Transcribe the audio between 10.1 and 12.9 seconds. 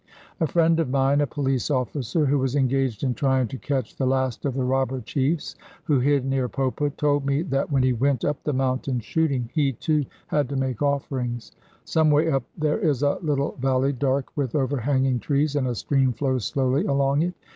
had to make offerings. Some way up there